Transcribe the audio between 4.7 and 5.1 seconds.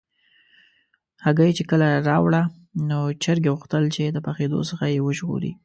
یې